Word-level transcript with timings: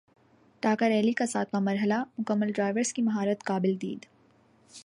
Dakar Rally 0.63 1.11
کا 1.11 1.25
ساتواں 1.25 1.61
مرحلہ 1.61 2.03
مکمل 2.17 2.51
ڈرائیورز 2.51 2.93
کی 2.93 3.01
مہارت 3.01 3.43
قابل 3.43 3.75
دید 3.81 4.05